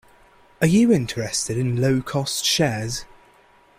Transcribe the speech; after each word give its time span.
Are 0.61 0.65
you 0.65 0.91
interested 0.91 1.59
in 1.59 1.79
low-cost 1.79 2.43
shares? 2.43 3.05